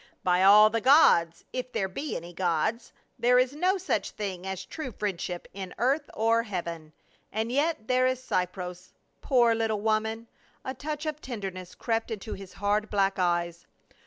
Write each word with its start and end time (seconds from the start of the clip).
By 0.23 0.41
all 0.41 0.71
the 0.71 0.81
gods— 0.81 1.45
if 1.53 1.71
there 1.71 1.87
be 1.87 2.15
any 2.17 2.33
gods— 2.33 2.91
there 3.19 3.37
is 3.37 3.53
no 3.53 3.77
such 3.77 4.09
thing 4.09 4.47
as 4.47 4.65
true 4.65 4.91
friendship 4.91 5.47
in 5.53 5.75
earth 5.77 6.09
or 6.15 6.41
heaven! 6.41 6.93
And 7.31 7.51
yet 7.51 7.87
there 7.87 8.07
is 8.07 8.19
Cypres, 8.23 8.93
poor 9.21 9.53
little 9.53 9.81
woman 9.81 10.25
"—a 10.65 10.73
touch 10.73 11.05
of 11.05 11.21
tenderness 11.21 11.75
crept 11.75 12.09
into 12.09 12.33
his 12.33 12.53
hard 12.53 12.89
black 12.89 13.19
eyes. 13.19 13.67